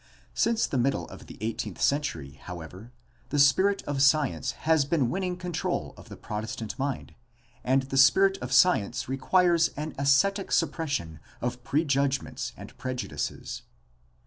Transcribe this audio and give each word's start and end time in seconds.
Since 0.33 0.65
the 0.65 0.79
middle 0.79 1.07
of 1.09 1.27
the 1.27 1.37
eighteenth 1.41 1.79
century, 1.79 2.31
however, 2.45 2.91
the 3.29 3.37
spirit 3.37 3.83
of 3.83 4.01
science 4.01 4.53
has 4.65 4.83
been 4.83 5.11
winning 5.11 5.37
control 5.37 5.93
of 5.95 6.09
the 6.09 6.17
Protestant 6.17 6.79
mind, 6.79 7.13
and 7.63 7.83
the 7.83 7.97
spirit 7.97 8.39
of 8.39 8.51
science 8.51 9.07
requires 9.07 9.67
an 9.77 9.93
ascetic 9.99 10.51
suppression 10.51 11.19
of 11.39 11.63
prejudgments 11.63 12.51
and 12.57 12.75
prejudices. 12.79 13.61